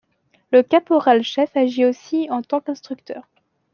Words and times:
Le 0.51 0.63
caporal-chef 0.63 1.55
agit 1.55 1.85
aussi 1.85 2.27
en 2.31 2.41
tant 2.41 2.59
qu'instructeur. 2.59 3.27